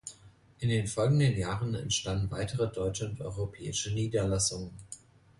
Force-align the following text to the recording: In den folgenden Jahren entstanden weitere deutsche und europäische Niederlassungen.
In 0.57 0.69
den 0.69 0.87
folgenden 0.87 1.37
Jahren 1.37 1.75
entstanden 1.75 2.31
weitere 2.31 2.71
deutsche 2.71 3.07
und 3.07 3.21
europäische 3.21 3.93
Niederlassungen. 3.93 4.73